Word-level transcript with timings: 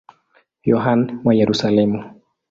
Yohane 0.71 1.09
wa 1.25 1.33
Yerusalemu. 1.39 1.99